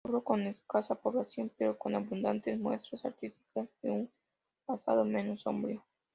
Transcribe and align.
Pueblo 0.03 0.23
con 0.23 0.47
escasa 0.47 0.95
población 0.95 1.51
pero 1.59 1.77
con 1.77 1.93
abundantes 1.93 2.59
muestras 2.59 3.05
artísticas 3.05 3.69
de 3.83 3.91
un 3.91 4.09
pasado 4.65 5.05
menos 5.05 5.41
sombrío. 5.41 5.83